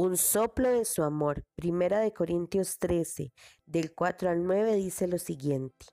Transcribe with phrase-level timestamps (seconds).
[0.00, 1.42] un soplo de su amor.
[1.56, 3.32] Primera de Corintios 13,
[3.66, 5.86] del 4 al 9 dice lo siguiente.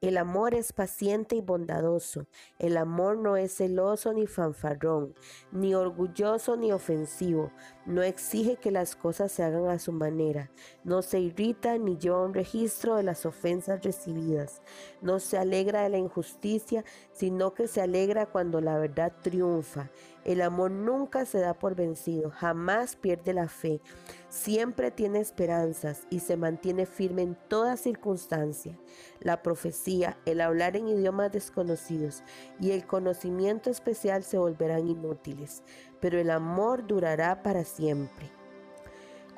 [0.00, 2.28] El amor es paciente y bondadoso.
[2.60, 5.16] El amor no es celoso ni fanfarrón,
[5.50, 7.50] ni orgulloso ni ofensivo.
[7.84, 10.52] No exige que las cosas se hagan a su manera.
[10.84, 14.62] No se irrita ni lleva un registro de las ofensas recibidas.
[15.02, 19.90] No se alegra de la injusticia, sino que se alegra cuando la verdad triunfa.
[20.28, 23.80] El amor nunca se da por vencido, jamás pierde la fe.
[24.28, 28.78] Siempre tiene esperanzas y se mantiene firme en toda circunstancia.
[29.20, 32.22] La profecía, el hablar en idiomas desconocidos
[32.60, 35.62] y el conocimiento especial se volverán inútiles,
[35.98, 38.37] pero el amor durará para siempre.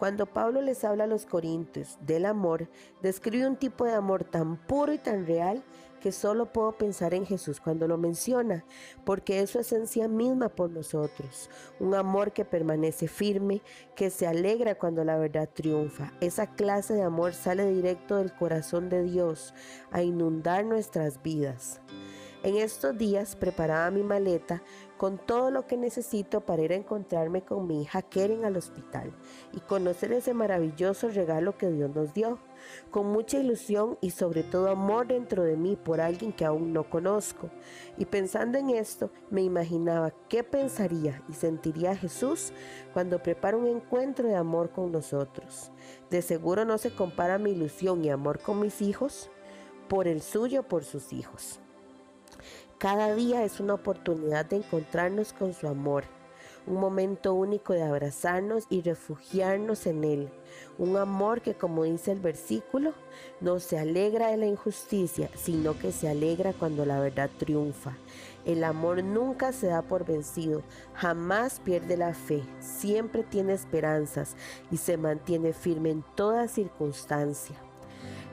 [0.00, 2.70] Cuando Pablo les habla a los corintios del amor,
[3.02, 5.62] describe un tipo de amor tan puro y tan real
[6.00, 8.64] que solo puedo pensar en Jesús cuando lo menciona,
[9.04, 11.50] porque es su esencia misma por nosotros.
[11.80, 13.60] Un amor que permanece firme,
[13.94, 16.14] que se alegra cuando la verdad triunfa.
[16.22, 19.52] Esa clase de amor sale directo del corazón de Dios
[19.90, 21.82] a inundar nuestras vidas.
[22.42, 24.62] En estos días preparaba mi maleta
[24.96, 29.12] con todo lo que necesito para ir a encontrarme con mi hija Keren al hospital
[29.52, 32.38] y conocer ese maravilloso regalo que Dios nos dio,
[32.90, 36.88] con mucha ilusión y sobre todo amor dentro de mí por alguien que aún no
[36.88, 37.50] conozco.
[37.98, 42.54] Y pensando en esto, me imaginaba qué pensaría y sentiría Jesús
[42.94, 45.72] cuando prepara un encuentro de amor con nosotros.
[46.08, 49.30] De seguro no se compara mi ilusión y amor con mis hijos
[49.88, 51.60] por el suyo por sus hijos.
[52.80, 56.04] Cada día es una oportunidad de encontrarnos con su amor,
[56.66, 60.30] un momento único de abrazarnos y refugiarnos en Él.
[60.78, 62.94] Un amor que, como dice el versículo,
[63.42, 67.98] no se alegra de la injusticia, sino que se alegra cuando la verdad triunfa.
[68.46, 70.62] El amor nunca se da por vencido,
[70.94, 74.36] jamás pierde la fe, siempre tiene esperanzas
[74.70, 77.56] y se mantiene firme en toda circunstancia.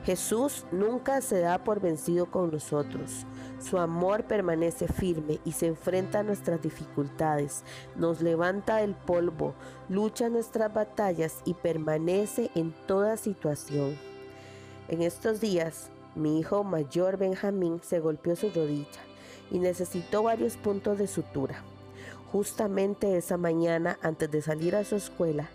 [0.08, 3.26] Jesús nunca se da por vencido con nosotros.
[3.60, 7.62] Su amor permanece firme y se enfrenta a nuestras dificultades,
[7.94, 9.52] nos levanta del polvo,
[9.90, 13.98] lucha nuestras batallas y permanece en toda situación.
[14.88, 19.02] En estos días, mi hijo mayor Benjamín se golpeó su rodilla
[19.50, 21.62] y necesitó varios puntos de sutura.
[22.32, 25.48] Justamente esa mañana, antes de salir a su escuela,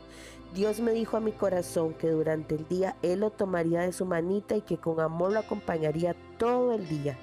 [0.55, 4.05] Dios me dijo a mi corazón que durante el día Él lo tomaría de su
[4.05, 7.17] manita y que con amor lo acompañaría todo el día.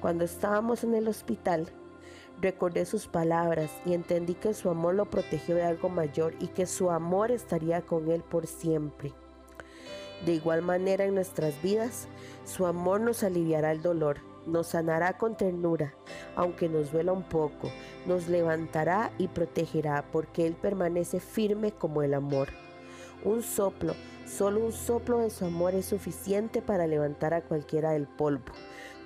[0.00, 1.68] Cuando estábamos en el hospital,
[2.40, 6.66] recordé sus palabras y entendí que su amor lo protegió de algo mayor y que
[6.66, 9.12] su amor estaría con Él por siempre.
[10.26, 12.08] De igual manera en nuestras vidas,
[12.44, 15.94] su amor nos aliviará el dolor, nos sanará con ternura,
[16.36, 17.70] aunque nos duela un poco,
[18.06, 22.48] nos levantará y protegerá porque Él permanece firme como el amor.
[23.24, 23.94] Un soplo,
[24.26, 28.52] solo un soplo de su amor es suficiente para levantar a cualquiera del polvo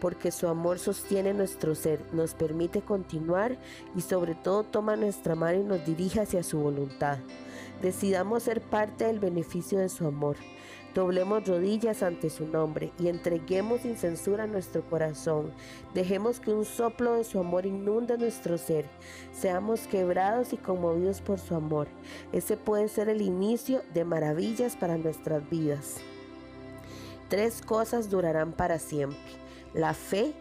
[0.01, 3.57] porque su amor sostiene nuestro ser, nos permite continuar
[3.95, 7.19] y sobre todo toma nuestra mano y nos dirige hacia su voluntad.
[7.83, 10.37] Decidamos ser parte del beneficio de su amor.
[10.97, 15.53] Doblemos rodillas ante su nombre y entreguemos sin censura nuestro corazón.
[15.93, 18.87] Dejemos que un soplo de su amor inunde nuestro ser.
[19.31, 21.87] Seamos quebrados y conmovidos por su amor.
[22.33, 25.99] Ese puede ser el inicio de maravillas para nuestras vidas.
[27.28, 29.19] Tres cosas durarán para siempre
[29.75, 30.33] la fe,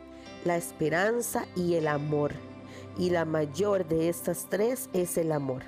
[0.46, 2.32] la esperanza y el amor.
[2.98, 5.64] Y la mayor de estas tres es el amor.